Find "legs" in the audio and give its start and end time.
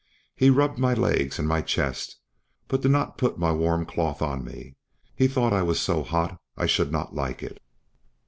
0.95-1.37